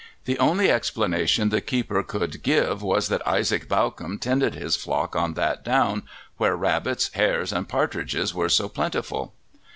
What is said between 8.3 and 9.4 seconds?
were so plentiful.